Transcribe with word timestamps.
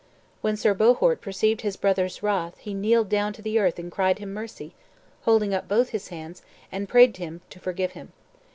When 0.41 0.57
Sir 0.57 0.73
Bohort 0.73 1.21
perceived 1.21 1.61
his 1.61 1.77
brother's 1.77 2.23
wrath 2.23 2.57
he 2.57 2.73
kneeled 2.73 3.07
down 3.07 3.33
to 3.33 3.41
the 3.43 3.59
earth 3.59 3.77
and 3.77 3.91
cried 3.91 4.17
him 4.17 4.33
mercy, 4.33 4.73
holding 5.25 5.53
up 5.53 5.67
both 5.67 5.89
his 5.89 6.07
hands, 6.07 6.41
and 6.71 6.89
prayed 6.89 7.17
him 7.17 7.41
to 7.51 7.59
forgive 7.59 7.91
him. 7.91 8.11